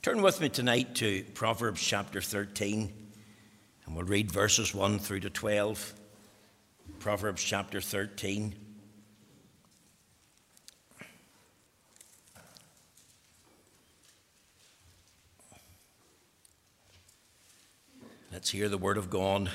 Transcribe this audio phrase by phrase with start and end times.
[0.00, 2.92] Turn with me tonight to Proverbs chapter 13,
[3.84, 5.92] and we'll read verses 1 through to 12.
[7.00, 8.54] Proverbs chapter 13.
[18.30, 19.50] Let's hear the word of God.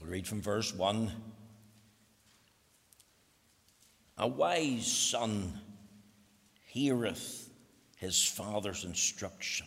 [0.00, 1.10] We'll read from verse 1.
[4.18, 5.58] A wise son
[6.66, 7.47] heareth
[7.98, 9.66] his father's instruction,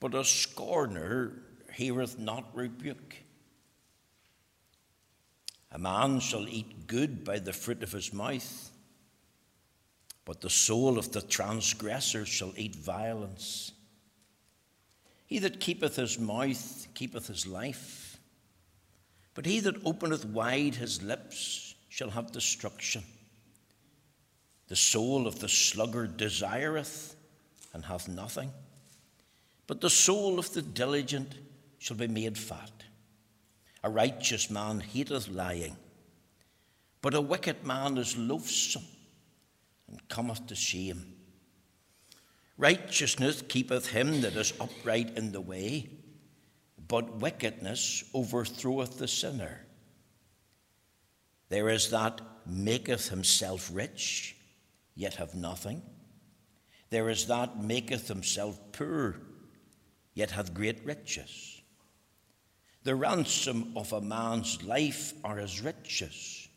[0.00, 1.32] but a scorner
[1.72, 3.16] heareth not rebuke.
[5.72, 8.70] A man shall eat good by the fruit of his mouth,
[10.24, 13.70] but the soul of the transgressor shall eat violence.
[15.26, 18.18] He that keepeth his mouth keepeth his life,
[19.34, 23.04] but he that openeth wide his lips shall have destruction.
[24.70, 27.16] The soul of the sluggard desireth
[27.74, 28.52] and hath nothing,
[29.66, 31.34] but the soul of the diligent
[31.78, 32.70] shall be made fat.
[33.82, 35.76] A righteous man hateth lying,
[37.02, 38.84] but a wicked man is loathsome
[39.88, 41.16] and cometh to shame.
[42.56, 45.90] Righteousness keepeth him that is upright in the way,
[46.86, 49.66] but wickedness overthroweth the sinner.
[51.48, 54.36] There is that maketh himself rich,
[55.00, 55.80] yet have nothing.
[56.90, 59.16] There is that maketh himself poor,
[60.12, 61.62] yet hath great riches.
[62.82, 66.48] The ransom of a man's life are his riches,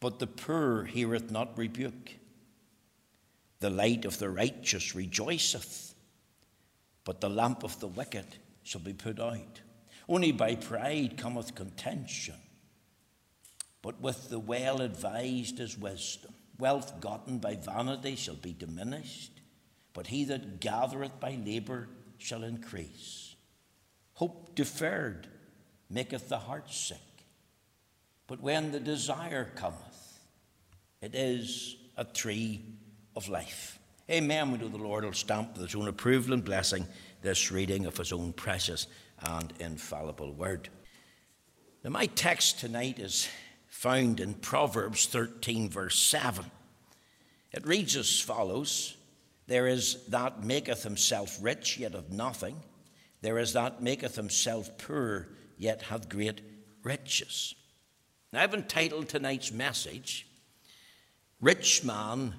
[0.00, 2.12] but the poor heareth not rebuke.
[3.60, 5.94] The light of the righteous rejoiceth,
[7.04, 8.26] but the lamp of the wicked
[8.64, 9.62] shall be put out.
[10.10, 12.36] Only by pride cometh contention,
[13.80, 16.34] but with the well advised is wisdom.
[16.60, 19.40] Wealth gotten by vanity shall be diminished,
[19.94, 23.34] but he that gathereth by labour shall increase.
[24.12, 25.26] Hope deferred
[25.88, 26.98] maketh the heart sick,
[28.26, 30.20] but when the desire cometh,
[31.00, 32.62] it is a tree
[33.16, 33.78] of life.
[34.10, 34.52] Amen.
[34.52, 36.86] We know the Lord will stamp with his own approval and blessing
[37.22, 38.86] this reading of his own precious
[39.22, 40.68] and infallible word.
[41.82, 43.28] Now, my text tonight is
[43.70, 46.44] found in Proverbs 13, verse 7.
[47.52, 48.96] It reads as follows
[49.46, 52.56] There is that maketh himself rich, yet of nothing.
[53.22, 56.40] There is that maketh himself poor, yet hath great
[56.82, 57.54] riches.
[58.32, 60.26] Now, I've entitled tonight's message,
[61.40, 62.34] Rich Man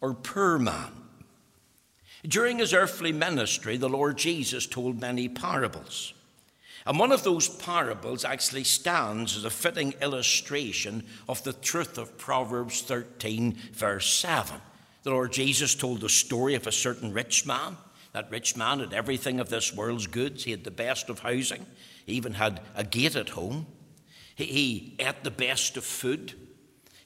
[0.00, 0.92] or poor man.
[2.26, 6.14] During his earthly ministry, the Lord Jesus told many parables.
[6.90, 12.18] And one of those parables actually stands as a fitting illustration of the truth of
[12.18, 14.60] Proverbs 13, verse 7.
[15.04, 17.76] The Lord Jesus told the story of a certain rich man.
[18.12, 20.42] That rich man had everything of this world's goods.
[20.42, 21.64] He had the best of housing,
[22.06, 23.68] he even had a gate at home.
[24.34, 26.34] He, he ate the best of food.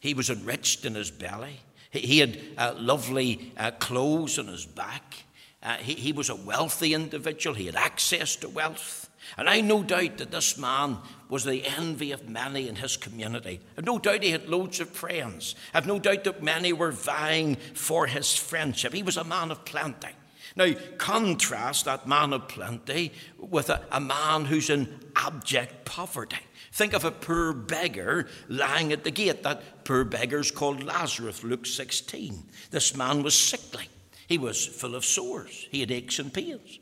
[0.01, 1.61] He was enriched in his belly.
[1.91, 5.25] He had uh, lovely uh, clothes on his back.
[5.63, 7.55] Uh, he, he was a wealthy individual.
[7.55, 9.04] He had access to wealth.
[9.37, 10.99] And I no doubt that this man
[11.29, 13.61] was the envy of many in his community.
[13.77, 15.55] I've no doubt he had loads of friends.
[15.73, 18.93] I've no doubt that many were vying for his friendship.
[18.93, 20.11] He was a man of plenty.
[20.57, 26.37] Now, contrast that man of plenty with a, a man who's in abject poverty.
[26.73, 29.43] Think of a poor beggar lying at the gate.
[29.43, 32.45] That poor beggar's called Lazarus, Luke 16.
[32.71, 33.89] This man was sickly.
[34.27, 35.67] He was full of sores.
[35.71, 36.79] He had aches and pains.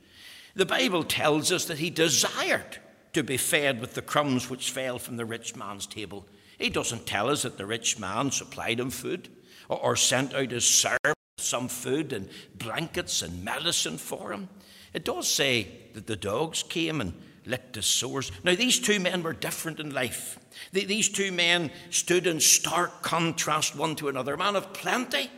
[0.55, 2.79] The Bible tells us that he desired
[3.15, 6.27] to be fed with the crumbs which fell from the rich man's table.
[6.59, 9.29] He doesn't tell us that the rich man supplied him food
[9.69, 14.49] or, or sent out his servant some food and blankets and medicine for him.
[14.93, 17.15] It does say that the dogs came and
[17.47, 18.31] licked his sores.
[18.45, 20.39] Now, these two men were different in life.
[20.73, 25.31] These two men stood in stark contrast one to another a man of plenty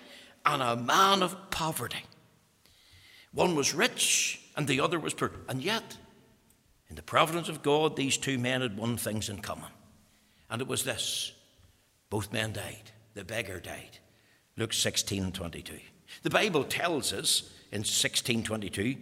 [0.44, 2.02] and a man of poverty.
[3.32, 5.32] One was rich and the other was poor.
[5.48, 5.96] And yet,
[6.88, 9.70] in the providence of God, these two men had one thing in common.
[10.50, 11.32] And it was this
[12.10, 12.92] both men died.
[13.14, 13.98] The beggar died.
[14.56, 15.78] Luke 16 and 22.
[16.22, 18.96] The Bible tells us in 1622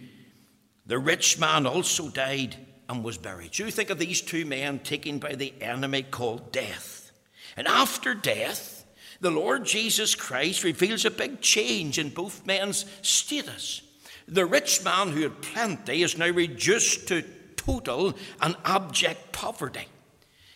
[0.87, 2.57] the rich man also died
[2.89, 3.59] and was buried.
[3.59, 7.13] You think of these two men taken by the enemy called death.
[7.57, 8.85] And after death,
[9.21, 13.82] the Lord Jesus Christ reveals a big change in both men's status.
[14.29, 17.23] The rich man who had plenty is now reduced to
[17.57, 19.87] total and abject poverty.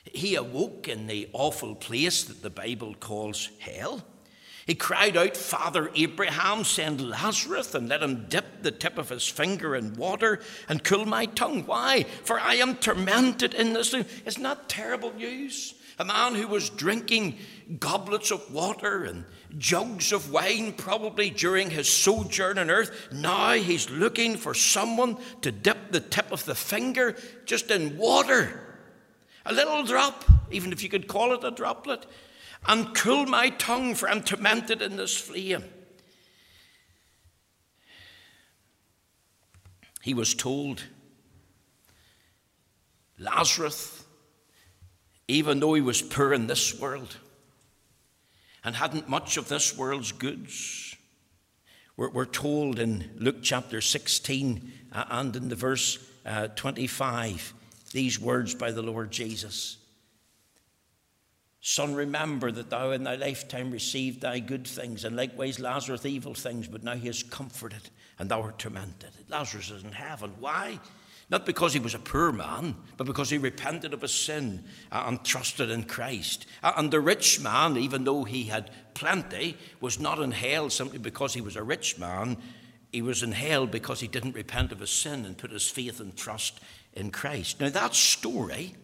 [0.04, 4.04] He awoke in the awful place that the Bible calls hell.
[4.66, 9.28] He cried out, Father Abraham, send Lazarus and let him dip the tip of his
[9.28, 11.64] finger in water and cool my tongue.
[11.66, 12.04] Why?
[12.24, 13.94] For I am tormented in this.
[13.94, 15.75] Isn't that terrible news?
[15.98, 17.38] A man who was drinking
[17.78, 19.24] goblets of water and
[19.56, 23.08] jugs of wine, probably during his sojourn on earth.
[23.12, 27.16] Now he's looking for someone to dip the tip of the finger
[27.46, 28.60] just in water.
[29.46, 32.04] A little drop, even if you could call it a droplet,
[32.66, 35.64] and cool my tongue, for I'm tormented in this flame.
[40.02, 40.84] He was told,
[43.18, 44.04] Lazarus
[45.28, 47.16] even though he was poor in this world
[48.64, 50.96] and hadn't much of this world's goods.
[51.96, 57.54] We're, we're told in Luke chapter 16 uh, and in the verse uh, 25
[57.92, 59.78] these words by the Lord Jesus
[61.68, 66.32] Son, remember that thou in thy lifetime received thy good things, and likewise Lazarus evil
[66.32, 67.90] things, but now he is comforted,
[68.20, 69.10] and thou art tormented.
[69.28, 70.32] Lazarus is in heaven.
[70.38, 70.78] Why?
[71.28, 75.24] Not because he was a poor man, but because he repented of his sin and
[75.24, 76.46] trusted in Christ.
[76.62, 81.34] And the rich man, even though he had plenty, was not in hell simply because
[81.34, 82.36] he was a rich man.
[82.92, 85.98] He was in hell because he didn't repent of his sin and put his faith
[85.98, 86.60] and trust
[86.92, 87.60] in Christ.
[87.60, 88.76] Now, that story,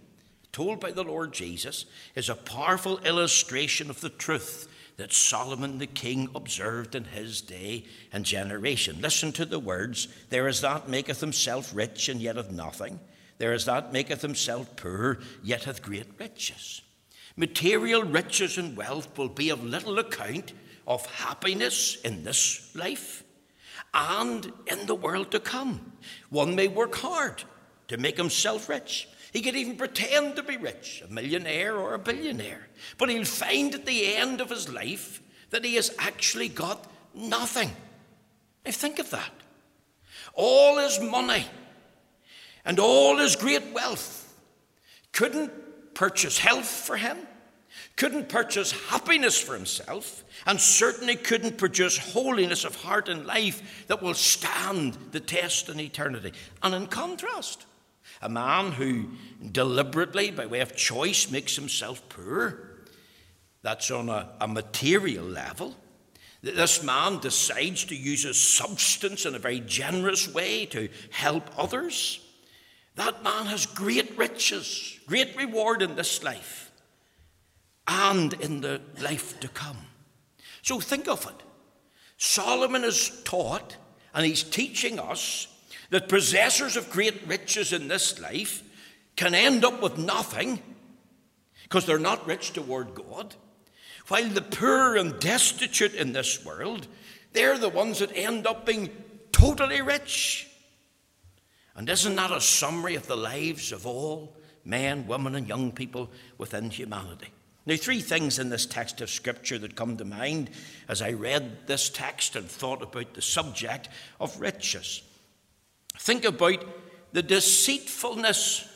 [0.51, 1.87] told by the Lord Jesus,
[2.17, 7.85] is a powerful illustration of the truth that Solomon the king observed in his day
[8.13, 9.01] and generation.
[9.01, 13.01] Listen to the words There is that maketh himself rich and yet hath nothing.
[13.39, 16.83] There is that maketh himself poor, yet hath great riches.
[17.37, 20.53] Material riches and wealth will be of little account
[20.87, 23.25] of happiness in this life
[23.95, 25.93] and in the world to come.
[26.31, 27.45] One may work hard
[27.89, 29.09] to make himself rich.
[29.33, 32.69] He could even pretend to be rich, a millionaire or a billionaire.
[32.99, 37.71] But he'll find at the end of his life that he has actually got nothing.
[38.65, 39.33] Now think of that.
[40.35, 41.47] All his money
[42.65, 44.35] and all his great wealth
[45.13, 47.17] couldn't purchase health for him,
[47.97, 54.03] couldn't purchase happiness for himself, and certainly couldn't produce holiness of heart and life that
[54.03, 56.33] will stand the test in eternity.
[56.63, 57.65] And in contrast,
[58.23, 59.09] a man who
[59.51, 62.71] deliberately, by way of choice, makes himself poor.
[63.63, 65.77] That's on a, a material level.
[66.43, 72.21] This man decides to use his substance in a very generous way to help others.
[72.97, 76.73] That man has great riches, great reward in this life
[77.87, 79.79] and in the life to come.
[80.63, 81.43] So think of it.
[82.17, 83.77] Solomon is taught
[84.15, 85.47] and he's teaching us
[85.93, 88.63] that possessors of great riches in this life
[89.15, 90.59] can end up with nothing
[91.65, 93.35] because they're not rich toward God,
[94.09, 96.87] while the poor and destitute in this world,
[97.35, 98.89] they're the ones that end up being
[99.33, 100.49] totally rich.
[101.77, 104.35] And isn't that a summary of the lives of all
[104.65, 107.29] men, women, and young people within humanity?
[107.67, 110.49] Now, three things in this text of Scripture that come to mind
[110.89, 115.03] as I read this text and thought about the subject of riches.
[115.99, 116.65] Think about
[117.13, 118.69] the deceitfulness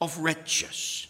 [0.00, 1.06] of riches.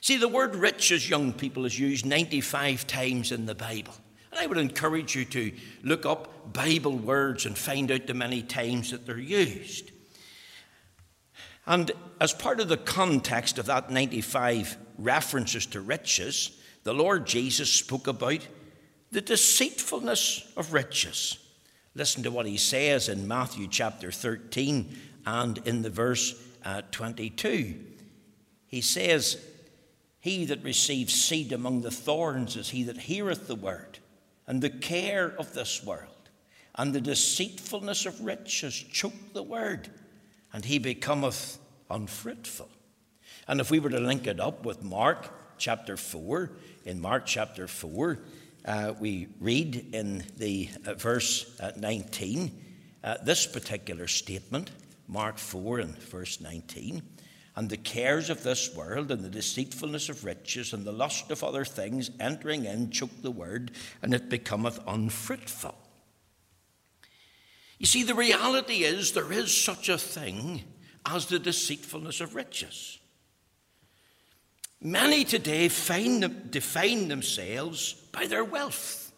[0.00, 3.94] See, the word riches, young people, is used 95 times in the Bible.
[4.30, 5.52] And I would encourage you to
[5.82, 9.90] look up Bible words and find out the many times that they're used.
[11.66, 17.70] And as part of the context of that 95 references to riches, the Lord Jesus
[17.70, 18.46] spoke about
[19.10, 21.38] the deceitfulness of riches.
[21.94, 27.74] Listen to what he says in Matthew chapter 13 and in the verse uh, 22.
[28.66, 29.38] He says,
[30.20, 33.98] He that receives seed among the thorns is he that heareth the word,
[34.46, 36.30] and the care of this world,
[36.74, 39.88] and the deceitfulness of riches choke the word,
[40.52, 41.58] and he becometh
[41.90, 42.68] unfruitful.
[43.46, 46.50] And if we were to link it up with Mark chapter 4,
[46.84, 48.18] in Mark chapter 4,
[48.68, 52.52] uh, we read in the uh, verse uh, 19
[53.02, 54.70] uh, this particular statement,
[55.06, 57.02] Mark 4 and verse 19.
[57.56, 61.42] And the cares of this world and the deceitfulness of riches and the lust of
[61.42, 63.72] other things entering in choke the word,
[64.02, 65.74] and it becometh unfruitful.
[67.78, 70.62] You see, the reality is there is such a thing
[71.06, 72.97] as the deceitfulness of riches.
[74.80, 79.12] Many today them, define themselves by their wealth.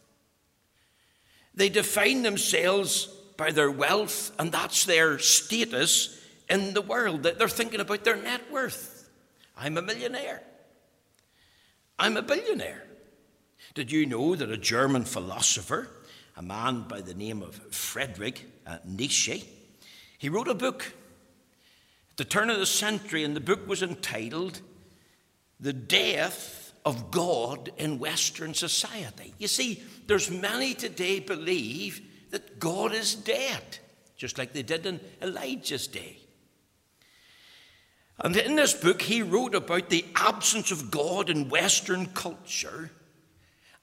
[1.54, 7.22] They define themselves by their wealth, and that's their status in the world.
[7.22, 9.10] They're thinking about their net worth.
[9.56, 10.42] I'm a millionaire.
[11.98, 12.84] I'm a billionaire.
[13.74, 15.88] Did you know that a German philosopher,
[16.36, 19.44] a man by the name of Friedrich uh, Nietzsche,
[20.16, 20.94] he wrote a book
[22.10, 24.60] at the turn of the century, and the book was entitled
[25.60, 29.34] The Death of God in Western Society.
[29.38, 32.00] You see, there's many today believe
[32.30, 33.78] that God is dead,
[34.16, 36.18] just like they did in Elijah's day.
[38.18, 42.90] And in this book, he wrote about the absence of God in Western culture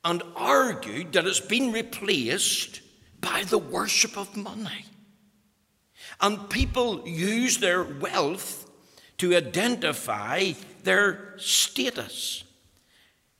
[0.03, 2.81] and argued that it's been replaced
[3.19, 4.85] by the worship of money.
[6.21, 8.66] And people use their wealth
[9.17, 10.51] to identify
[10.83, 12.43] their status.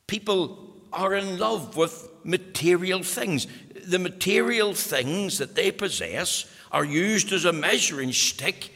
[0.06, 3.46] People are in love with material things.
[3.86, 8.70] The material things that they possess are used as a measuring stick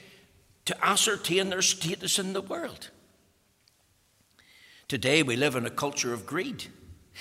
[0.64, 2.90] to ascertain their status in the world.
[4.88, 6.66] Today, we live in a culture of greed.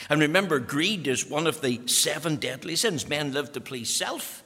[0.09, 3.07] And remember, greed is one of the seven deadly sins.
[3.07, 4.43] Men live to please self,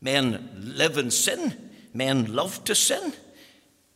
[0.00, 3.12] men live in sin, men love to sin,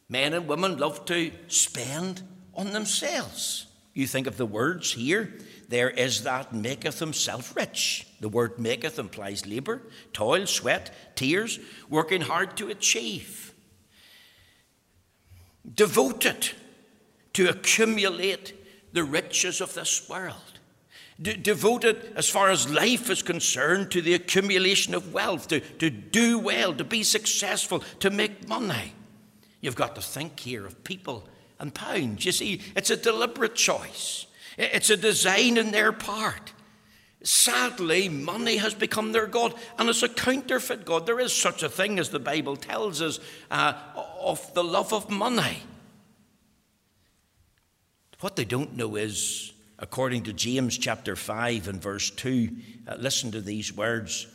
[0.08, 2.22] men and women love to spend
[2.54, 3.66] on themselves.
[3.92, 5.34] You think of the words here
[5.68, 8.06] there is that maketh himself rich.
[8.20, 9.82] The word maketh implies labour,
[10.12, 11.58] toil, sweat, tears,
[11.88, 13.44] working hard to achieve
[15.72, 16.50] devoted
[17.32, 18.52] to accumulate
[18.92, 20.36] the riches of this world.
[21.20, 25.90] De- devoted, as far as life is concerned, to the accumulation of wealth, to, to
[25.90, 28.92] do well, to be successful, to make money.
[29.64, 31.26] You've got to think here of people
[31.58, 32.26] and pounds.
[32.26, 34.26] You see, it's a deliberate choice,
[34.58, 36.52] it's a design in their part.
[37.22, 41.06] Sadly, money has become their God, and it's a counterfeit God.
[41.06, 43.72] There is such a thing as the Bible tells us uh,
[44.20, 45.62] of the love of money.
[48.20, 52.50] What they don't know is, according to James chapter 5 and verse 2,
[52.86, 54.26] uh, listen to these words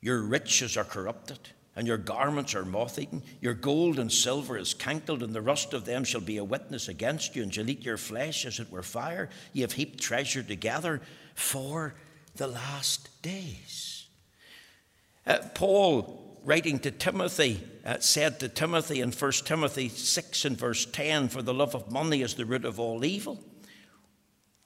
[0.00, 1.40] Your riches are corrupted
[1.76, 3.22] and your garments are moth eaten.
[3.40, 6.88] Your gold and silver is cankled, and the rust of them shall be a witness
[6.88, 9.28] against you, and shall eat your flesh as it were fire.
[9.52, 11.00] Ye have heaped treasure together
[11.34, 11.94] for
[12.36, 14.06] the last days.
[15.26, 20.84] Uh, Paul, writing to Timothy, uh, said to Timothy in 1 Timothy 6 and verse
[20.86, 23.42] 10 For the love of money is the root of all evil,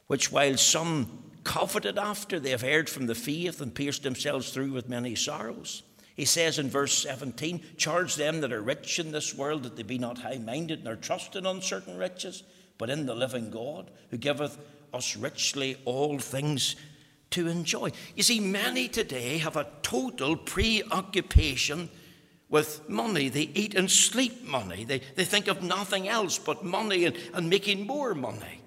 [0.09, 4.73] which while some coveted after, they have erred from the faith and pierced themselves through
[4.73, 5.83] with many sorrows.
[6.19, 9.85] He says in verse 17, Charge them that are rich in this world that they
[9.85, 12.43] be not high minded nor trust in uncertain riches,
[12.77, 14.59] but in the living God, who giveth
[14.93, 16.75] us richly all things
[17.31, 17.93] to enjoy.
[18.17, 21.89] You see, many today have a total preoccupation
[22.49, 23.29] with money.
[23.29, 24.83] They eat and sleep money.
[24.83, 28.61] They, they think of nothing else but money and, and making more money.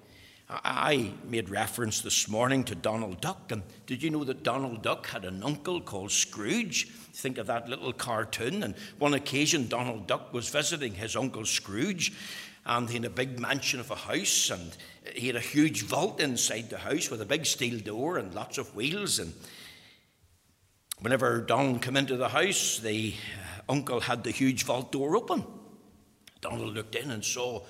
[0.52, 5.06] I made reference this morning to Donald Duck, and did you know that Donald Duck
[5.06, 6.88] had an uncle called Scrooge?
[7.14, 8.62] Think of that little cartoon.
[8.62, 12.12] And one occasion, Donald Duck was visiting his uncle Scrooge,
[12.66, 14.76] and had a big mansion of a house, and
[15.14, 18.58] he had a huge vault inside the house with a big steel door and lots
[18.58, 19.18] of wheels.
[19.18, 19.32] And
[21.00, 23.14] whenever Donald came into the house, the
[23.68, 25.44] uncle had the huge vault door open.
[26.40, 27.62] Donald looked in and saw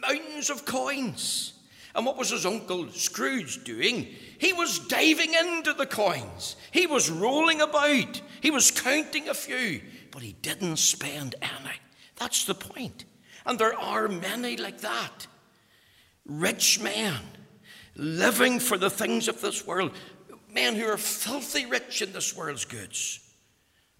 [0.00, 1.52] mountains of coins.
[1.96, 4.06] And what was his uncle Scrooge doing?
[4.38, 6.56] He was diving into the coins.
[6.70, 8.20] He was rolling about.
[8.42, 11.74] He was counting a few, but he didn't spend any.
[12.16, 13.06] That's the point.
[13.46, 15.26] And there are many like that.
[16.26, 17.16] Rich men
[17.94, 19.92] living for the things of this world,
[20.52, 23.20] men who are filthy rich in this world's goods,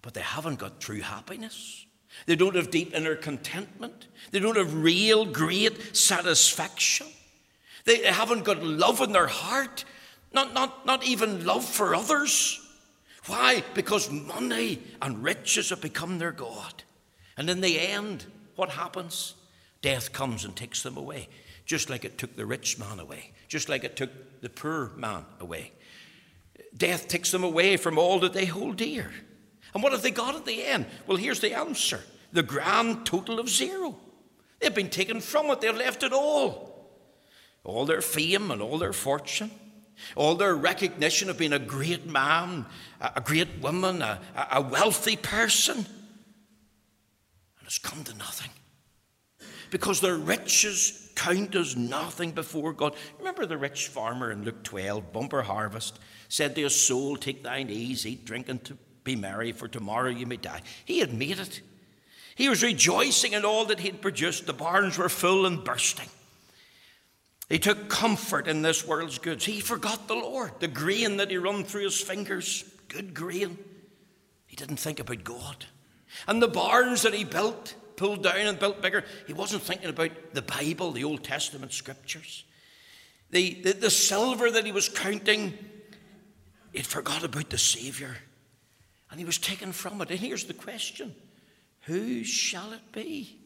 [0.03, 1.87] but they haven't got true happiness.
[2.27, 4.07] They don't have deep inner contentment.
[4.29, 7.07] They don't have real great satisfaction.
[7.87, 9.85] They haven't got love in their heart,
[10.33, 12.59] not, not, not even love for others.
[13.27, 13.63] Why?
[13.73, 16.83] Because money and riches have become their God.
[17.37, 18.25] And in the end,
[18.57, 19.35] what happens?
[19.81, 21.29] Death comes and takes them away,
[21.65, 25.23] just like it took the rich man away, just like it took the poor man
[25.39, 25.71] away.
[26.75, 29.13] Death takes them away from all that they hold dear.
[29.73, 30.87] And what have they got at the end?
[31.07, 32.01] Well, here's the answer
[32.33, 33.95] the grand total of zero.
[34.59, 36.76] They've been taken from it, they've left it all
[37.67, 39.51] all their fame and all their fortune,
[40.15, 42.65] all their recognition of being a great man,
[43.01, 44.19] a great woman, a,
[44.51, 45.77] a wealthy person.
[45.77, 45.85] And
[47.65, 48.51] it's come to nothing.
[49.69, 52.95] Because their riches count as nothing before God.
[53.17, 57.69] Remember the rich farmer in Luke 12, bumper harvest, said to his soul, Take thine
[57.69, 60.61] ease, eat, drink, and to be merry, for tomorrow you may die.
[60.85, 61.61] He had made it.
[62.35, 64.45] He was rejoicing in all that he had produced.
[64.45, 66.07] The barns were full and bursting.
[67.49, 69.45] He took comfort in this world's goods.
[69.45, 70.51] He forgot the Lord.
[70.59, 73.57] The grain that he run through his fingers, good grain.
[74.47, 75.65] He didn't think about God.
[76.27, 80.11] And the barns that he built, pulled down and built bigger, he wasn't thinking about
[80.33, 82.43] the Bible, the Old Testament scriptures.
[83.29, 85.57] The, the, the silver that he was counting,
[86.73, 88.17] he'd forgot about the Savior.
[89.09, 90.11] And he was taken from it.
[90.11, 91.15] And here's the question
[91.81, 93.36] Who shall it be?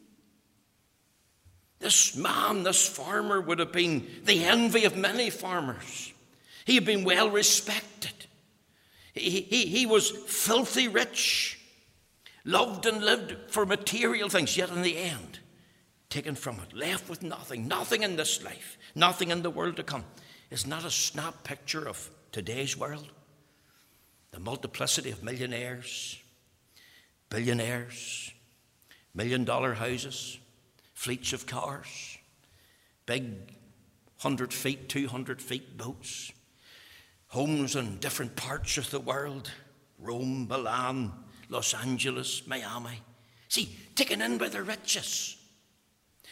[1.82, 6.12] This man, this farmer, would have been the envy of many farmers.
[6.64, 8.12] He had been well respected.
[9.12, 11.58] He, he, he was filthy rich,
[12.44, 15.40] loved and lived for material things, yet in the end,
[16.08, 19.82] taken from it, left with nothing, nothing in this life, nothing in the world to
[19.82, 20.04] come.
[20.50, 23.08] Is not a snap picture of today's world?
[24.30, 26.22] The multiplicity of millionaires,
[27.28, 28.32] billionaires,
[29.14, 30.38] million dollar houses,
[31.02, 32.16] fleets of cars,
[33.06, 33.24] big
[34.20, 36.30] 100 feet, 200 feet boats,
[37.26, 39.50] homes in different parts of the world
[39.98, 41.12] Rome, Milan,
[41.48, 43.00] Los Angeles, Miami.
[43.48, 45.36] See, taken in by the riches,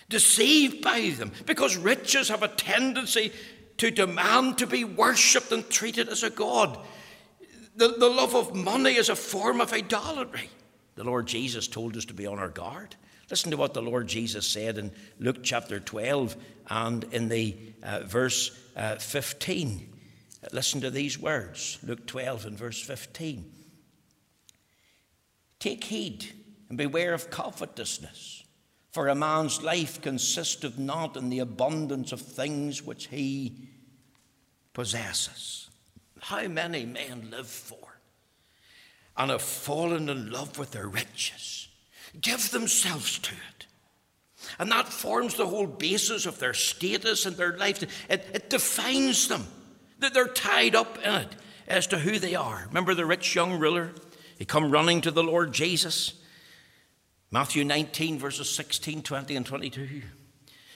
[0.08, 3.32] deceived by them, because riches have a tendency
[3.78, 6.78] to demand to be worshipped and treated as a god.
[7.74, 10.48] The, the love of money is a form of idolatry.
[10.94, 12.94] The Lord Jesus told us to be on our guard.
[13.30, 16.36] Listen to what the Lord Jesus said in Luke chapter 12
[16.68, 19.88] and in the uh, verse uh, 15.
[20.52, 23.52] Listen to these words Luke 12 and verse 15.
[25.60, 26.26] Take heed
[26.68, 28.42] and beware of covetousness,
[28.90, 33.68] for a man's life consisteth not in the abundance of things which he
[34.72, 35.68] possesses.
[36.18, 38.00] How many men live for
[39.16, 41.68] and have fallen in love with their riches?
[42.18, 43.66] Give themselves to it.
[44.58, 47.82] And that forms the whole basis of their status and their life.
[48.08, 49.46] It, it defines them,
[49.98, 51.36] that they're tied up in it
[51.68, 52.64] as to who they are.
[52.68, 53.92] Remember the rich young ruler?
[54.38, 56.14] He come running to the Lord Jesus.
[57.30, 60.02] Matthew 19, verses 16, 20, and 22.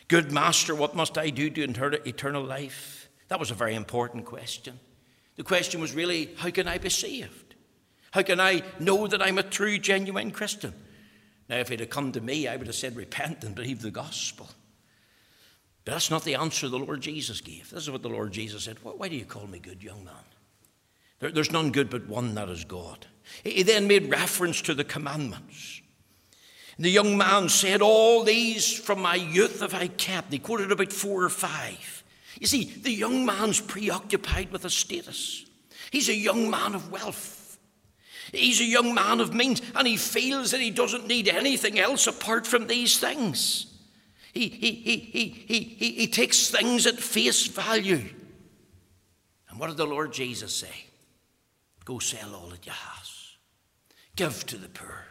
[0.06, 3.08] Good master, what must I do to inherit eternal life?
[3.28, 4.78] That was a very important question.
[5.36, 7.54] The question was really, how can I be saved?
[8.12, 10.74] How can I know that I'm a true, genuine Christian?
[11.48, 13.90] Now, if he'd have come to me, I would have said, Repent and believe the
[13.90, 14.48] gospel.
[15.84, 17.70] But that's not the answer the Lord Jesus gave.
[17.70, 20.14] This is what the Lord Jesus said Why do you call me good, young man?
[21.20, 23.06] There, there's none good but one, that is God.
[23.42, 25.80] He then made reference to the commandments.
[26.76, 30.32] And the young man said, All these from my youth have I kept.
[30.32, 32.02] He quoted about four or five.
[32.40, 35.46] You see, the young man's preoccupied with his status.
[35.90, 37.42] He's a young man of wealth.
[38.34, 42.06] He's a young man of means, and he feels that he doesn't need anything else
[42.06, 43.66] apart from these things.
[44.32, 48.02] He, he, he, he, he, he, he takes things at face value.
[49.48, 50.86] And what did the Lord Jesus say?
[51.84, 53.08] Go sell all that you have,
[54.16, 55.04] give to the poor,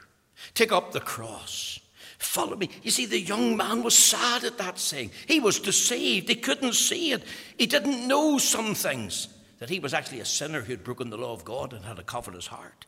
[0.54, 1.80] take up the cross.
[2.18, 2.70] Follow me.
[2.84, 5.12] You see, the young man was sad at that saying.
[5.28, 6.30] He was deceived.
[6.30, 7.24] He couldn't see it.
[7.58, 9.28] He didn't know some things
[9.60, 12.00] that he was actually a sinner who had broken the law of God and had
[12.00, 12.86] a covetous heart.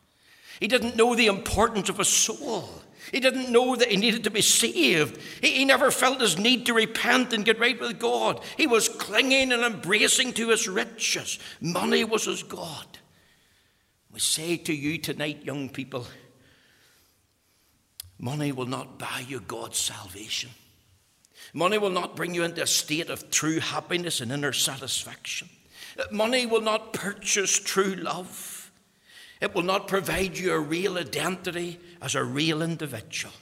[0.60, 2.70] He didn't know the importance of a soul.
[3.12, 5.20] He didn't know that he needed to be saved.
[5.42, 8.42] He, he, never felt his need to repent and get right with God.
[8.58, 11.40] He was clinging and embracing to his riches.
[11.62, 12.86] Money was his God.
[14.12, 16.08] We say to you tonight, young people,
[18.18, 20.50] money will not buy you God's salvation.
[21.54, 25.50] Money will not bring you into a state of true happiness and inner satisfaction.
[26.12, 28.55] Money will not purchase true love.
[29.42, 33.34] It will not provide you a real identity as a real individual.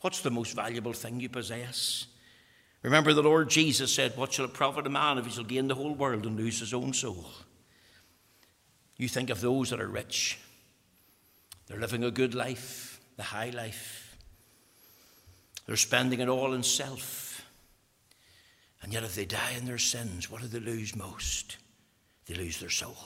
[0.00, 2.06] What's the most valuable thing you possess?
[2.82, 5.68] Remember, the Lord Jesus said, What shall it profit a man if he shall gain
[5.68, 7.26] the whole world and lose his own soul?
[8.96, 10.38] You think of those that are rich,
[11.66, 14.16] they're living a good life, the high life,
[15.66, 17.46] they're spending it all in self.
[18.82, 21.56] And yet, if they die in their sins, what do they lose most?
[22.26, 22.96] They lose their soul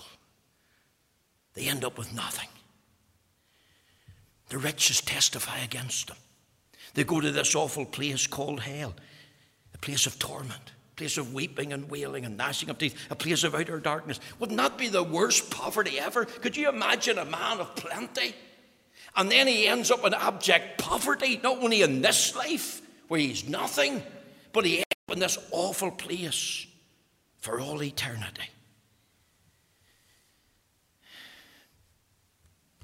[1.57, 2.49] they end up with nothing.
[4.51, 6.17] The riches testify against them.
[6.95, 8.95] They go to this awful place called hell,
[9.75, 13.17] a place of torment, a place of weeping and wailing and gnashing of teeth, a
[13.17, 14.21] place of outer darkness.
[14.39, 16.27] Wouldn't that be the worst poverty ever?
[16.27, 18.37] Could you imagine a man of plenty?
[19.17, 23.49] And then he ends up in abject poverty, not only in this life where he's
[23.49, 24.03] nothing,
[24.53, 26.67] but he ends up in this awful place
[27.39, 28.51] for all eternity.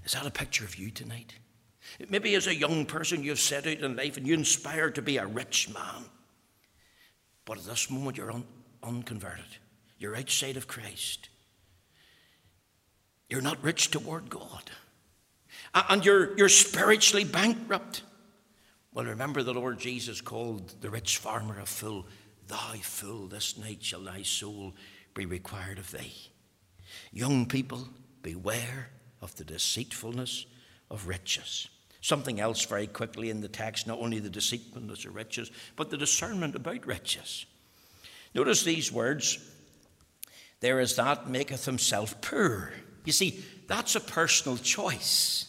[0.05, 1.35] Is that a picture of you tonight?
[2.09, 5.17] Maybe as a young person you've set out in life and you inspired to be
[5.17, 6.05] a rich man.
[7.45, 8.47] But at this moment you're un-
[8.83, 9.45] unconverted.
[9.99, 11.29] You're outside of Christ.
[13.29, 14.71] You're not rich toward God.
[15.75, 18.03] And you're, you're spiritually bankrupt.
[18.93, 22.07] Well, remember the Lord Jesus called the rich farmer a fool.
[22.47, 24.75] Thou fool, this night shall thy soul
[25.15, 26.13] be required of thee.
[27.11, 27.89] Young people,
[28.23, 28.91] beware
[29.23, 30.45] of the deceitfulness
[30.91, 31.69] of riches.
[32.03, 35.97] Something else very quickly in the text, not only the deceitfulness of riches, but the
[35.97, 37.47] discernment about riches.
[38.35, 39.39] Notice these words
[40.61, 42.73] there is that maketh himself poor.
[43.05, 45.49] You see, that's a personal choice.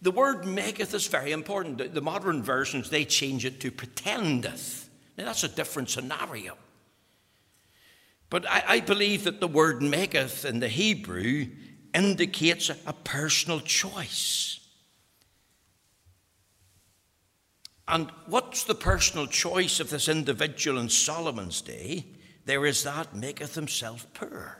[0.00, 1.92] The word maketh is very important.
[1.92, 4.88] The modern versions, they change it to pretendeth.
[5.18, 6.56] Now, that's a different scenario.
[8.30, 11.48] But I, I believe that the word maketh in the Hebrew
[11.94, 14.60] indicates a, personal choice.
[17.88, 22.06] And what's the personal choice of this individual in Solomon's day?
[22.44, 24.58] There is that maketh himself poor.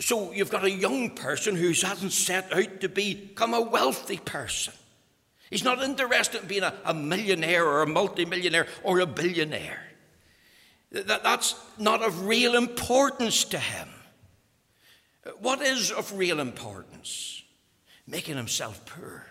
[0.00, 4.74] So you've got a young person who hasn't set out to become a wealthy person.
[5.50, 9.82] He's not interested in being a, a millionaire or a multimillionaire or a billionaire.
[10.92, 13.88] That, that's not of real importance to him.
[15.40, 17.42] What is of real importance?
[18.06, 19.26] Making himself poor.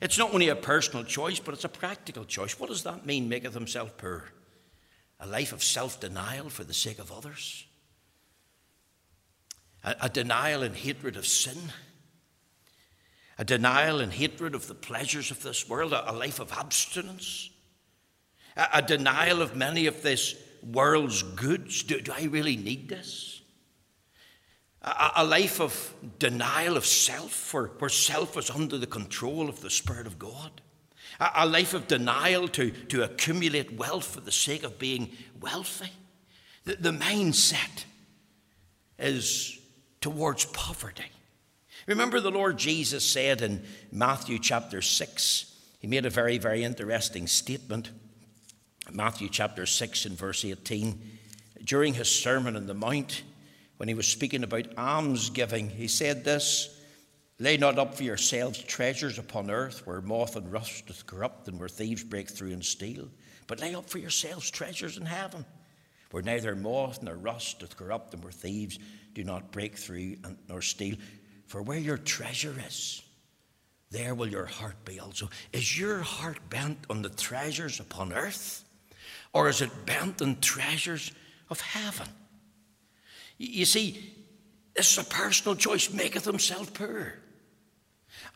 [0.00, 2.58] It's not only a personal choice, but it's a practical choice.
[2.58, 4.30] What does that mean, maketh himself poor?
[5.18, 7.66] A life of self denial for the sake of others?
[9.84, 11.58] a, a denial and hatred of sin,
[13.38, 17.50] a denial and hatred of the pleasures of this world, a, a life of abstinence,
[18.56, 21.82] a, a, denial of many of this world's goods.
[21.84, 23.42] Do, do I really need this?
[24.80, 29.70] A, life of denial of self, where, where self is under the control of the
[29.70, 30.60] Spirit of God.
[31.18, 35.10] A, life of denial to, to accumulate wealth for the sake of being
[35.40, 35.90] wealthy.
[36.64, 37.84] The, the mindset
[38.98, 39.58] is
[40.00, 41.10] towards poverty.
[41.86, 47.26] Remember, the Lord Jesus said in Matthew chapter 6, he made a very, very interesting
[47.26, 47.90] statement.
[48.92, 51.18] Matthew chapter 6 and verse 18.
[51.64, 53.22] During his Sermon on the Mount,
[53.78, 56.74] when he was speaking about almsgiving, he said this
[57.40, 61.58] Lay not up for yourselves treasures upon earth where moth and rust doth corrupt and
[61.58, 63.08] where thieves break through and steal,
[63.46, 65.44] but lay up for yourselves treasures in heaven
[66.10, 68.78] where neither moth nor rust doth corrupt and where thieves
[69.14, 70.96] do not break through and, nor steal.
[71.46, 73.02] For where your treasure is,
[73.90, 75.28] there will your heart be also.
[75.52, 78.64] Is your heart bent on the treasures upon earth?
[79.32, 81.12] Or is it bent on treasures
[81.50, 82.08] of heaven?
[83.38, 84.14] You see,
[84.74, 87.14] this is a personal choice, maketh himself poor.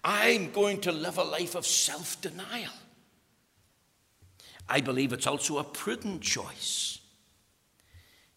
[0.05, 2.73] I'm going to live a life of self denial.
[4.69, 7.01] I believe it's also a prudent choice.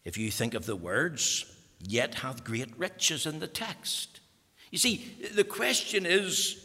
[0.04, 1.46] If you think of the words,
[1.80, 4.20] yet hath great riches in the text.
[4.72, 6.62] You see, the question is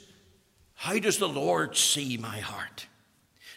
[0.74, 2.86] how does the Lord see my heart?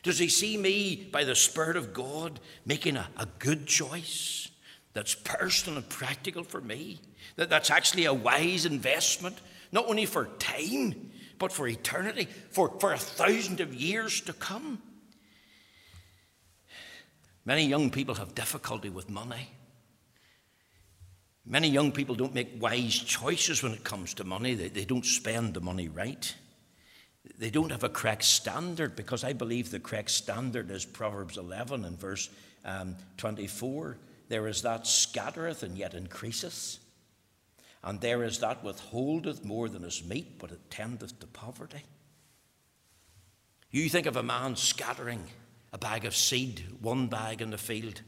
[0.03, 4.42] Does he see me by the Spirit of God making a, a good choice
[4.93, 6.99] that's personal and practical for me?
[7.35, 9.37] That, that's actually a wise investment,
[9.71, 14.81] not only for time, but for eternity, for, for a thousand of years to come?
[17.45, 19.49] Many young people have difficulty with money.
[21.45, 24.53] Many young people don't make wise choices when it comes to money.
[24.53, 26.33] They, they don't spend the money right.
[27.37, 31.83] They don't have a correct standard because I believe the correct standard is Proverbs 11
[31.83, 32.29] and verse
[32.63, 33.97] um, 24.
[34.33, 36.79] There is that scattereth and yet increaseth,
[37.83, 41.83] and there is that withholdeth more than is meet, but it tendeth to poverty.
[43.69, 45.23] You think of a man scattering
[45.71, 48.01] a bag of seed, one bag in the field.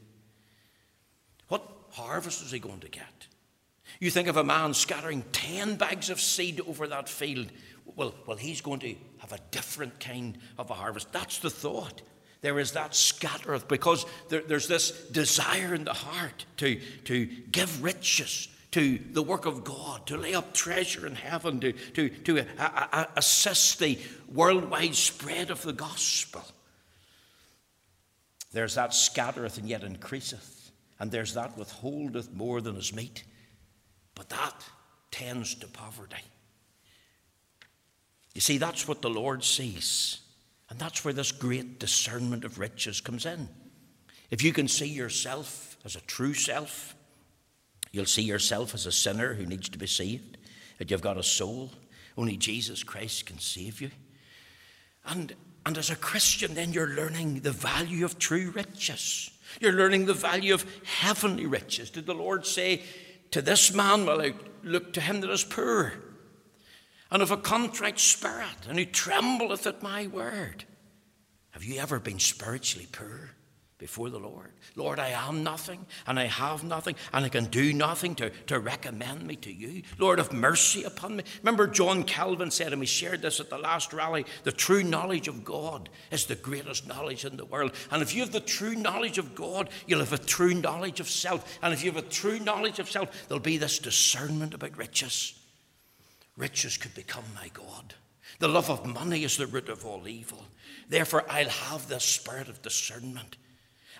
[1.46, 1.62] What
[1.92, 3.28] harvest is he going to get?
[4.00, 7.52] You think of a man scattering 10 bags of seed over that field.
[7.94, 11.12] Well, well, he's going to have a different kind of a harvest.
[11.12, 12.02] That's the thought.
[12.46, 17.82] There is that scattereth because there, there's this desire in the heart to, to give
[17.82, 22.38] riches to the work of God, to lay up treasure in heaven, to, to, to
[22.38, 23.98] a, a, assist the
[24.32, 26.44] worldwide spread of the gospel.
[28.52, 33.24] There's that scattereth and yet increaseth and there's that withholdeth more than is meet.
[34.14, 34.54] But that
[35.10, 36.22] tends to poverty.
[38.34, 40.20] You see, that's what the Lord sees.
[40.68, 43.48] And that's where this great discernment of riches comes in.
[44.30, 46.94] If you can see yourself as a true self,
[47.92, 50.38] you'll see yourself as a sinner who needs to be saved,
[50.78, 51.70] that you've got a soul.
[52.18, 53.90] Only Jesus Christ can save you.
[55.06, 59.30] And, and as a Christian, then you're learning the value of true riches.
[59.60, 61.90] You're learning the value of heavenly riches.
[61.90, 62.82] Did the Lord say
[63.30, 65.92] to this man, Well, I look to him that is poor,
[67.16, 70.66] and of a contrite spirit, and who trembleth at my word?
[71.52, 73.30] Have you ever been spiritually poor?
[73.78, 74.52] before the Lord.
[74.74, 78.58] Lord, I am nothing and I have nothing and I can do nothing to, to
[78.58, 79.82] recommend me to you.
[79.98, 81.24] Lord, have mercy upon me.
[81.42, 85.28] Remember, John Calvin said, and we shared this at the last rally the true knowledge
[85.28, 87.72] of God is the greatest knowledge in the world.
[87.90, 91.10] And if you have the true knowledge of God, you'll have a true knowledge of
[91.10, 91.58] self.
[91.62, 95.34] And if you have a true knowledge of self, there'll be this discernment about riches.
[96.36, 97.94] Riches could become my God.
[98.38, 100.44] The love of money is the root of all evil.
[100.88, 103.36] Therefore, I'll have the spirit of discernment.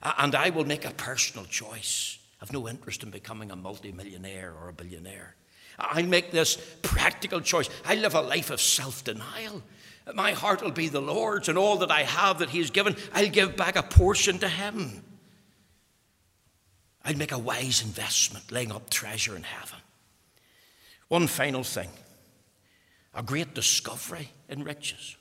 [0.03, 2.18] And I will make a personal choice.
[2.40, 5.35] I've no interest in becoming a multimillionaire or a billionaire.
[5.79, 7.70] I'll make this practical choice.
[7.85, 9.62] I live a life of self denial.
[10.14, 12.94] My heart will be the Lord's, and all that I have that He has given,
[13.12, 15.03] I'll give back a portion to Him.
[17.05, 19.79] I'll make a wise investment, laying up treasure in heaven.
[21.09, 21.88] One final thing
[23.16, 25.16] a great discovery in riches.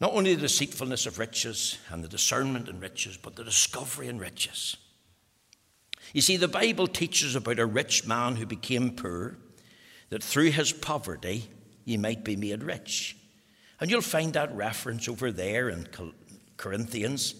[0.00, 4.18] Not only the deceitfulness of riches and the discernment in riches, but the discovery in
[4.18, 4.76] riches.
[6.12, 9.38] You see, the Bible teaches about a rich man who became poor,
[10.10, 11.48] that through his poverty
[11.86, 13.16] he might be made rich.
[13.80, 15.88] And you'll find that reference over there in
[16.58, 17.34] Corinthians,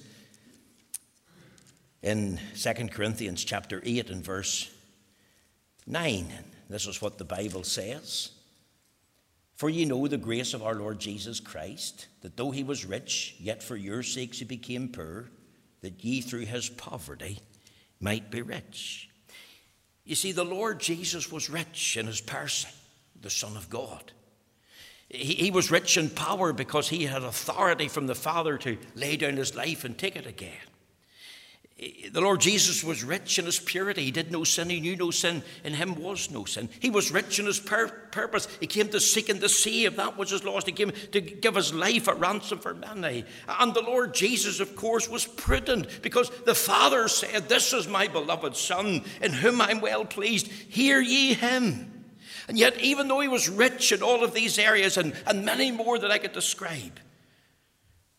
[2.02, 4.70] in 2 Corinthians chapter 8 and verse
[5.86, 6.32] 9.
[6.70, 8.30] This is what the Bible says.
[9.54, 13.36] For ye know the grace of our Lord Jesus Christ, that though he was rich,
[13.38, 15.30] yet for your sakes he became poor,
[15.80, 17.38] that ye through his poverty
[18.00, 19.08] might be rich.
[20.04, 22.70] You see, the Lord Jesus was rich in his person,
[23.20, 24.12] the Son of God.
[25.08, 29.16] He, he was rich in power because he had authority from the Father to lay
[29.16, 30.52] down his life and take it again.
[31.76, 34.04] The Lord Jesus was rich in his purity.
[34.04, 34.70] He did no sin.
[34.70, 35.42] He knew no sin.
[35.64, 36.68] In him was no sin.
[36.78, 38.46] He was rich in his pur- purpose.
[38.60, 40.66] He came to seek and to save that which is lost.
[40.66, 43.24] He came to give his life a ransom for many.
[43.48, 48.06] And the Lord Jesus, of course, was prudent because the Father said, This is my
[48.06, 50.46] beloved Son, in whom I'm well pleased.
[50.46, 52.04] Hear ye him.
[52.46, 55.72] And yet, even though he was rich in all of these areas and, and many
[55.72, 57.00] more that I could describe,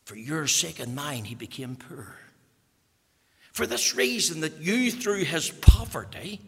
[0.03, 2.17] for your sake and mine, he became poor
[3.55, 6.41] for this reason that you, through his poverty,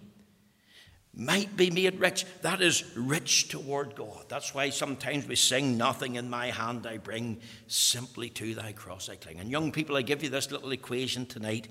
[1.14, 2.26] might be made rich.
[2.42, 4.26] That is rich toward God.
[4.28, 9.08] That's why sometimes we sing, Nothing in my hand I bring, simply to thy cross
[9.08, 9.40] I cling.
[9.40, 11.70] And young people, I give you this little equation tonight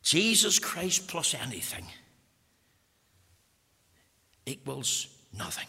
[0.00, 1.84] Jesus Christ plus anything
[4.46, 5.06] equals
[5.36, 5.68] nothing.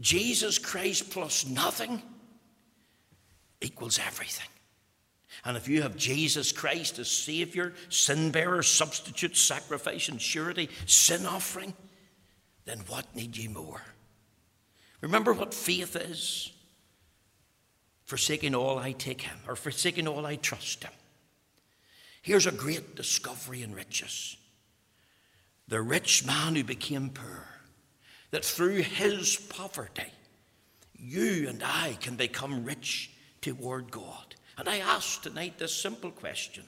[0.00, 2.00] Jesus Christ plus nothing
[3.60, 4.48] equals everything.
[5.46, 11.24] And if you have Jesus Christ as Savior, sin bearer, substitute, sacrifice, and surety, sin
[11.24, 11.72] offering,
[12.64, 13.80] then what need ye more?
[15.00, 16.52] Remember what faith is.
[18.06, 20.92] Forsaking all, I take him, or forsaking all, I trust him.
[22.22, 24.36] Here's a great discovery in riches.
[25.68, 27.46] The rich man who became poor,
[28.32, 30.12] that through his poverty,
[30.98, 34.35] you and I can become rich toward God.
[34.58, 36.64] And I ask tonight this simple question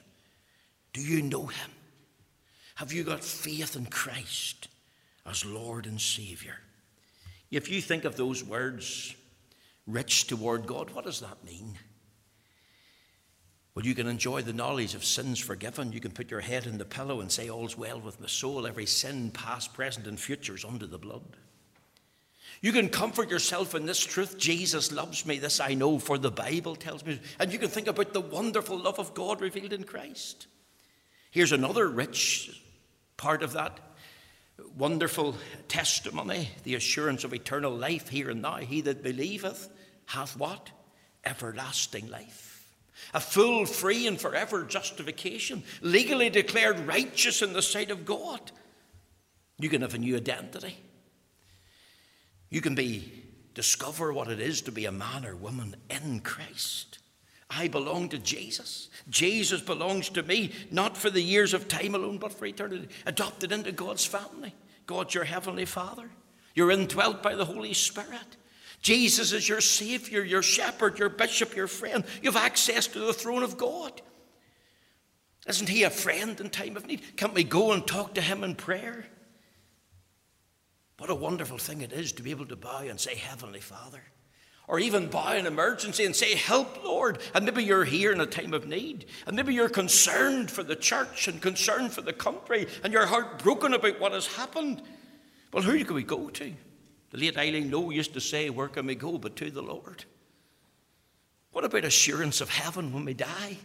[0.93, 1.71] Do you know him?
[2.75, 4.69] Have you got faith in Christ
[5.25, 6.55] as Lord and Savior?
[7.51, 9.15] If you think of those words,
[9.87, 11.77] rich toward God, what does that mean?
[13.75, 15.93] Well, you can enjoy the knowledge of sins forgiven.
[15.93, 18.67] You can put your head in the pillow and say, All's well with my soul.
[18.67, 21.37] Every sin, past, present, and future, is under the blood.
[22.61, 26.31] You can comfort yourself in this truth Jesus loves me, this I know, for the
[26.31, 27.19] Bible tells me.
[27.39, 30.47] And you can think about the wonderful love of God revealed in Christ.
[31.31, 32.61] Here's another rich
[33.17, 33.79] part of that
[34.77, 35.35] wonderful
[35.67, 38.57] testimony the assurance of eternal life here and now.
[38.57, 39.69] He that believeth
[40.05, 40.69] hath what?
[41.25, 42.67] Everlasting life.
[43.13, 48.51] A full, free, and forever justification, legally declared righteous in the sight of God.
[49.57, 50.75] You can have a new identity.
[52.49, 53.11] You can be
[53.53, 56.99] discover what it is to be a man or woman in Christ.
[57.49, 58.89] I belong to Jesus.
[59.09, 62.87] Jesus belongs to me, not for the years of time alone, but for eternity.
[63.05, 64.53] Adopted into God's family.
[64.85, 66.09] God's your heavenly Father.
[66.53, 68.37] You're indwelt by the Holy Spirit.
[68.81, 72.03] Jesus is your Savior, your shepherd, your bishop, your friend.
[72.21, 74.01] You have access to the throne of God.
[75.47, 77.17] Isn't He a friend in time of need?
[77.17, 79.05] Can't we go and talk to Him in prayer?
[80.99, 84.03] What a wonderful thing it is to be able to bow and say, Heavenly Father.
[84.67, 87.19] or even bow in emergency and say, Help, Lord.
[87.33, 89.05] And maybe you're here in a time of need.
[89.25, 93.73] And maybe you're concerned for the church and concerned for the country and you're heartbroken
[93.73, 94.83] about what has happened.
[95.53, 96.53] Well, who can we go to?
[97.11, 100.03] The late Eileen Lowe used to say, Where can we go but to the Lord?
[101.53, 103.57] What about assurance of heaven when we die?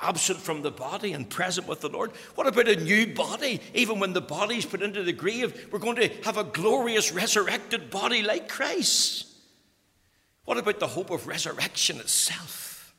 [0.00, 2.10] Absent from the body and present with the Lord.
[2.34, 3.60] What about a new body?
[3.72, 7.90] Even when the body's put into the grave, we're going to have a glorious resurrected
[7.90, 9.26] body like Christ.
[10.44, 12.94] What about the hope of resurrection itself?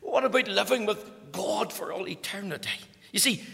[0.00, 2.80] What about living with God for all eternity?
[3.12, 3.44] You see,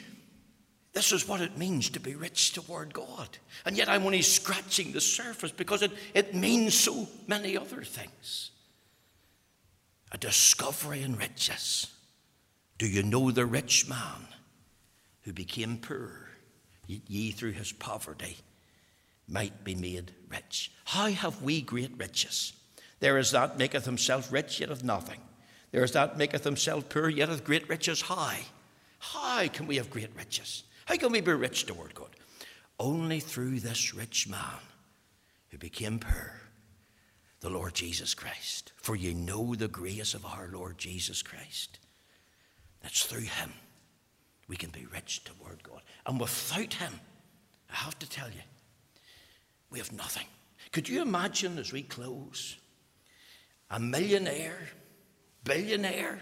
[0.92, 3.28] this is what it means to be rich toward God.
[3.66, 8.50] And yet I'm only scratching the surface because it, it means so many other things.
[10.12, 11.88] A discovery in riches.
[12.78, 14.26] Do you know the rich man
[15.22, 16.28] who became poor,
[16.86, 18.36] ye through his poverty
[19.26, 20.70] might be made rich?
[20.84, 22.52] How have we great riches?
[23.00, 25.20] There is that maketh himself rich, yet hath nothing.
[25.72, 28.02] There is that maketh himself poor, yet hath great riches.
[28.02, 28.36] How?
[28.98, 30.64] How can we have great riches?
[30.84, 32.10] How can we be rich toward God?
[32.78, 34.60] Only through this rich man
[35.48, 36.40] who became poor,
[37.40, 38.72] the Lord Jesus Christ.
[38.76, 41.78] For you know the grace of our Lord Jesus Christ.
[42.86, 43.52] That's through him
[44.46, 45.82] we can be rich toward God.
[46.06, 47.00] And without him,
[47.68, 48.42] I have to tell you,
[49.70, 50.28] we have nothing.
[50.70, 52.56] Could you imagine as we close?
[53.72, 54.68] a millionaire,
[55.42, 56.20] billionaire,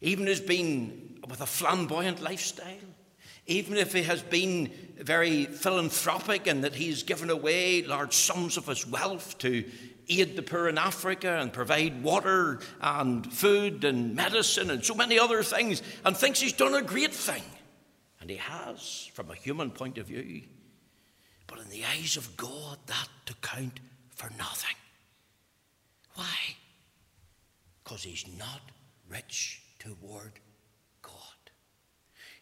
[0.00, 2.74] even has been with a flamboyant lifestyle,
[3.48, 8.66] even if he has been very philanthropic and that he's given away large sums of
[8.66, 9.64] his wealth to
[10.08, 15.18] aid the poor in Africa and provide water and food and medicine and so many
[15.18, 17.42] other things, and thinks he's done a great thing.
[18.20, 20.42] And he has, from a human point of view.
[21.46, 23.80] But in the eyes of God, that to count
[24.10, 24.76] for nothing.
[26.14, 26.26] Why?
[27.84, 28.60] Because he's not
[29.08, 30.32] rich toward.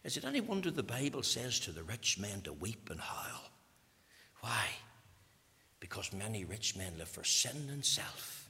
[0.07, 3.51] Is it any wonder the Bible says to the rich men to weep and howl?
[4.39, 4.67] Why?
[5.81, 8.49] Because many rich men live for sin and self.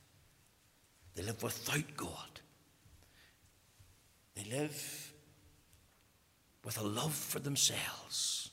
[1.15, 2.41] They live without God.
[4.36, 5.12] They live
[6.63, 8.52] with a love for themselves.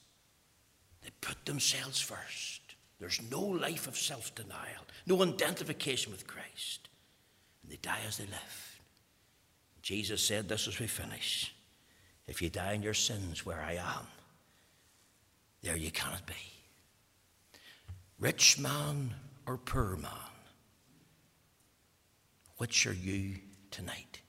[1.03, 2.63] They put themselves first.
[3.01, 6.89] There's no life of self denial, no identification with Christ.
[7.63, 8.81] And they die as they live.
[9.83, 11.54] Jesus said this as we finish
[12.27, 14.07] if you die in your sins where I am,
[15.63, 16.35] there you cannot be.
[18.19, 19.15] Rich man
[19.47, 20.11] or poor man,
[22.59, 23.37] which are you
[23.71, 24.21] tonight?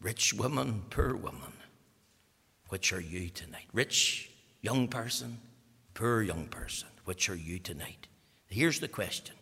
[0.00, 1.52] Rich woman, poor woman,
[2.68, 3.66] which are you tonight?
[3.72, 5.38] Rich young person,
[5.92, 6.88] poor young person.
[7.04, 8.08] Which are you tonight?
[8.46, 9.34] Here's the question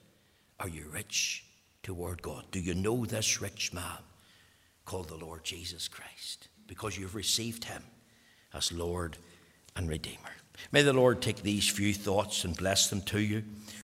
[0.60, 1.44] Are you rich
[1.82, 2.44] toward God?
[2.50, 3.98] Do you know this rich man
[4.84, 6.48] called the Lord Jesus Christ?
[6.66, 7.82] Because you've received him
[8.54, 9.18] as Lord
[9.76, 10.18] and Redeemer.
[10.70, 13.42] May the Lord take these few thoughts and bless them to you.